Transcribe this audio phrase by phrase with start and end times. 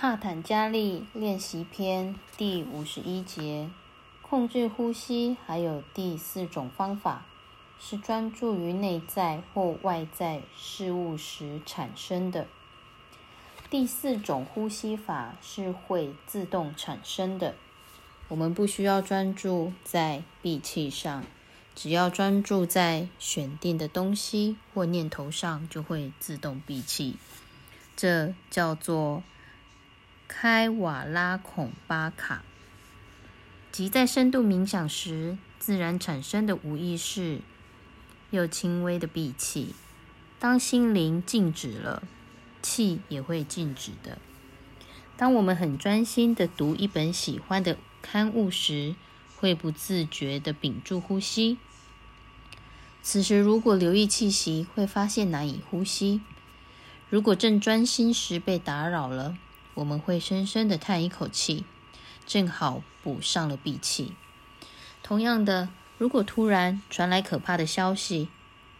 [0.00, 3.68] 帕坦加利练习篇第五十一节：
[4.22, 7.26] 控制呼吸还有第四种方法，
[7.80, 12.46] 是专注于内在或外在事物时产生的。
[13.68, 17.56] 第四种呼吸法是会自动产生的，
[18.28, 21.24] 我们不需要专注在闭气上，
[21.74, 27.16] 只要专注在选定的东西或念头上，就会自动闭气。
[27.96, 29.24] 这叫做。
[30.28, 32.44] 开瓦拉孔巴卡，
[33.72, 37.40] 即在深度冥想时自然产生的无意识
[38.30, 39.74] 又轻微的闭气。
[40.38, 42.02] 当心灵静止了，
[42.62, 44.18] 气也会静止的。
[45.16, 48.94] 当我们很专心的读一本喜欢的刊物时，
[49.34, 51.58] 会不自觉的屏住呼吸。
[53.02, 56.20] 此时如果留意气息，会发现难以呼吸。
[57.08, 59.36] 如果正专心时被打扰了，
[59.78, 61.64] 我们会深深的叹一口气，
[62.26, 64.12] 正好补上了闭气。
[65.04, 68.28] 同样的，如果突然传来可怕的消息，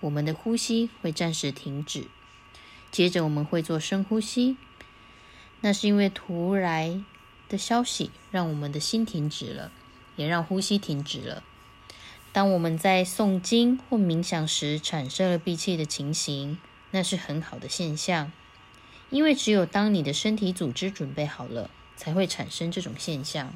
[0.00, 2.08] 我们的呼吸会暂时停止。
[2.90, 4.56] 接着我们会做深呼吸，
[5.60, 7.06] 那是因为突然
[7.48, 9.70] 的消息让我们的心停止了，
[10.16, 11.44] 也让呼吸停止了。
[12.33, 16.58] 当我们在诵经或冥想时产生了闭气的情形，
[16.90, 18.33] 那是很好的现象。
[19.11, 23.55] 因为只有当你的身体组织准备好了，才会产生这种现象。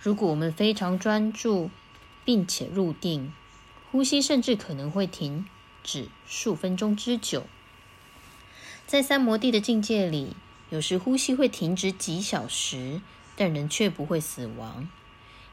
[0.00, 1.70] 如果我们非常专注，
[2.24, 3.32] 并且入定，
[3.90, 5.46] 呼吸甚至可能会停
[5.82, 7.44] 止数分钟之久。
[8.86, 10.36] 在三摩地的境界里，
[10.70, 13.00] 有时呼吸会停止几小时，
[13.36, 14.88] 但人却不会死亡，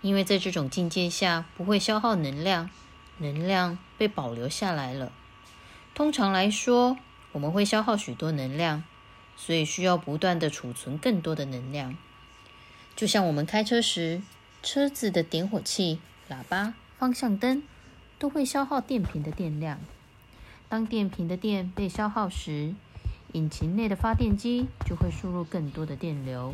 [0.01, 2.69] 因为在这种境界下不会消耗能量，
[3.17, 5.11] 能量被保留下来了。
[5.95, 6.97] 通常来说，
[7.31, 8.83] 我们会消耗许多能量。
[9.41, 11.95] 所以需要不断的储存更多的能量，
[12.93, 14.21] 就像我们开车时，
[14.61, 17.63] 车子的点火器、喇叭、方向灯
[18.19, 19.79] 都会消耗电瓶的电量。
[20.67, 22.75] 当电瓶的电被消耗时，
[23.31, 26.53] 引擎内的发电机就会输入更多的电流。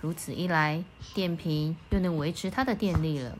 [0.00, 0.82] 如此一来，
[1.14, 3.38] 电瓶又能维持它的电力了。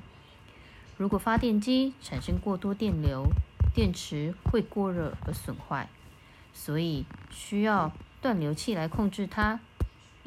[0.97, 3.27] 如果发电机产生过多电流，
[3.75, 5.89] 电池会过热而损坏，
[6.55, 7.93] 所以需要。
[8.23, 9.59] 断流器来控制它，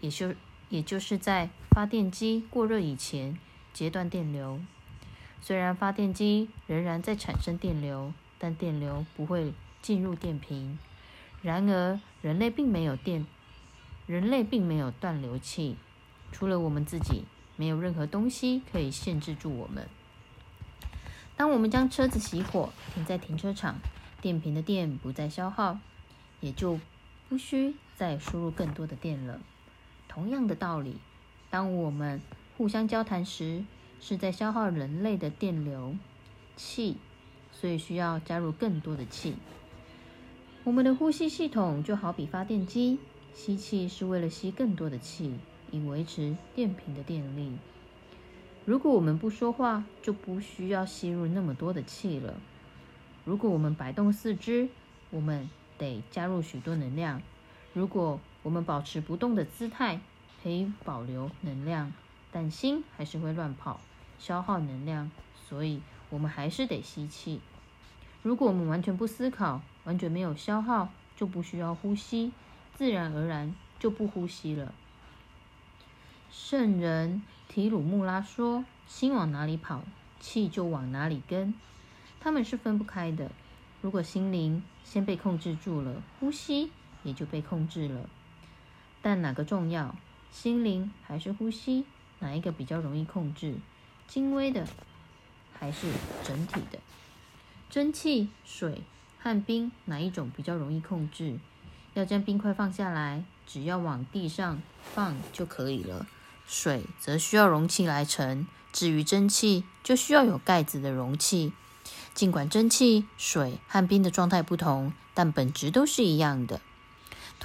[0.01, 0.35] 也就
[0.67, 3.39] 也就是在发电机过热以前
[3.71, 4.59] 截断电流。
[5.41, 10.77] 虽然发电机仍然在产生电流，但电流不会进入电瓶。
[11.41, 13.25] 然而，人类并没有电，
[14.07, 15.77] 人类并没有断流器，
[16.33, 17.23] 除了我们自己，
[17.55, 19.87] 没有任何东西可以限制住我们。
[21.37, 23.77] 当我们将车子熄火，停在停车场，
[24.19, 25.79] 电瓶的电不再消耗，
[26.41, 26.77] 也就。
[27.27, 29.39] 不需再输入更多的电了。
[30.07, 30.97] 同样的道理，
[31.49, 32.21] 当我们
[32.57, 33.63] 互相交谈时，
[33.99, 35.95] 是在消耗人类的电流
[36.55, 36.97] 气，
[37.51, 39.35] 所以需要加入更多的气。
[40.63, 42.99] 我们的呼吸系统就好比发电机，
[43.33, 45.33] 吸气是为了吸更多的气，
[45.71, 47.57] 以维持电瓶的电力。
[48.65, 52.33] 如果我们不说话，就不需要吸入那么多的气了。
[53.23, 54.69] 如果我们摆动四肢，
[55.09, 55.49] 我们。
[55.77, 57.21] 得加入许多能量。
[57.75, 59.99] 如果我们保持不动的姿态，
[60.41, 61.91] 可以保留能量，
[62.31, 63.81] 但心还是会乱跑，
[64.17, 65.11] 消耗能量。
[65.49, 67.41] 所以，我们还是得吸气。
[68.23, 70.87] 如果我们完全不思考，完全没有消耗，
[71.17, 72.31] 就不需要呼吸，
[72.75, 74.73] 自然而然就不呼吸了。
[76.31, 79.83] 圣人提鲁穆拉说：“心往哪里跑，
[80.21, 81.53] 气就往哪里跟，
[82.21, 83.29] 他们是分不开的。”
[83.83, 86.71] 如果心灵先被控制住了，呼吸
[87.05, 88.09] 也就被控制了。
[89.01, 89.95] 但哪个重要？
[90.33, 91.85] 心灵还是呼吸？
[92.19, 93.55] 哪一个比较容易控制？
[94.07, 94.67] 精微的
[95.57, 95.87] 还是
[96.25, 96.79] 整体的？
[97.69, 98.81] 蒸汽、水
[99.19, 101.39] 和冰哪一种比较容易控制？
[101.93, 104.61] 要将冰块放下来，只要往地上
[104.93, 106.05] 放就可以了。
[106.45, 111.53] 水则需要容器来盛，至于蒸汽，就需要有盖子的容器。
[112.13, 116.61] 尽管蒸汽、水和冰的状态不同，但本质都是一样的。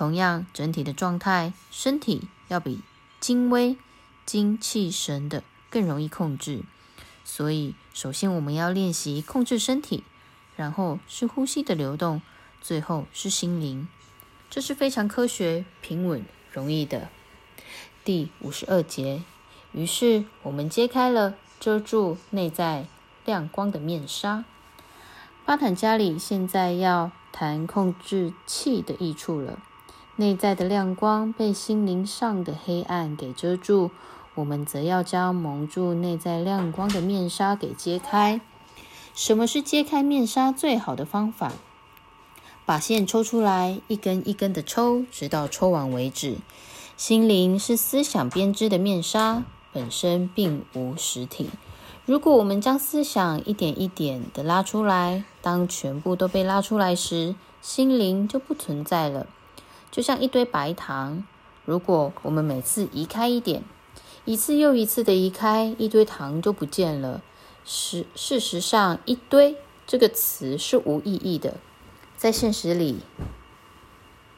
[0.00, 2.80] 同样，整体的状态，身体要比
[3.20, 3.76] 精微、
[4.24, 6.62] 精气神的更容易控制。
[7.22, 10.02] 所以，首先我们要练习控制身体，
[10.56, 12.22] 然后是呼吸的流动，
[12.62, 13.86] 最后是心灵。
[14.48, 17.10] 这是非常科学、平稳、容易的。
[18.02, 19.22] 第五十二节，
[19.72, 22.86] 于是我们揭开了遮住内在
[23.26, 24.46] 亮光的面纱。
[25.44, 29.58] 巴坦加里现在要谈控制气的益处了。
[30.20, 33.90] 内在的亮光被心灵上的黑暗给遮住，
[34.34, 38.38] 我们则要将蒙住内在亮光的面纱给揭开。
[39.14, 41.52] 什么是揭开面纱最好的方法？
[42.66, 46.36] 把线抽出来，一根一根的抽，直到抽完为止。
[46.98, 51.48] 心灵是思想编织的面纱，本身并无实体。
[52.04, 59.26] 如果我们将思想一点一点的拉出来，当全部都被拉出来时，心灵就不存在了。
[59.90, 61.24] 就像一堆白糖，
[61.64, 63.64] 如果我们每次移开一点，
[64.24, 67.22] 一次又一次的移开，一堆糖就不见了。
[67.64, 69.56] 事事实上，“一堆”
[69.86, 71.58] 这个词是无意义的。
[72.16, 73.00] 在现实里，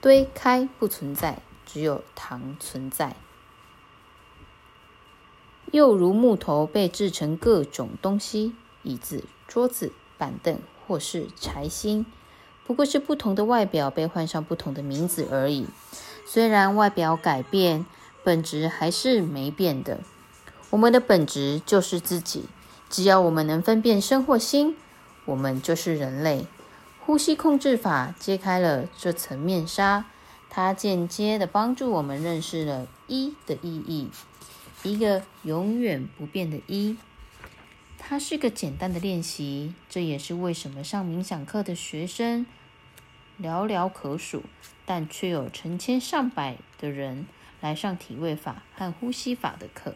[0.00, 3.16] 堆开不存在，只有糖存在。
[5.70, 12.04] 又如木头被制成各种东西，椅子、桌子、板凳，或是柴薪，
[12.66, 15.66] 不过是不同的外表被换上不同的名字而已。
[16.24, 17.84] 虽然外表改变，
[18.24, 20.00] 本质还是没变的。
[20.70, 22.44] 我们的本质就是自己。
[22.88, 24.76] 只要我们能分辨身或心，
[25.24, 26.46] 我们就是人类。
[27.00, 30.04] 呼吸控制法揭开了这层面纱，
[30.48, 34.08] 它间接的帮助我们认识了一的意义，
[34.82, 36.96] 一个永远不变的“一”。
[38.04, 42.44] 它是个简单的练习，这也是为什么上冥想课的学生
[43.40, 44.42] 寥寥可数，
[44.84, 47.26] 但却有成千上百的人
[47.60, 49.94] 来上体位法和呼吸法的课。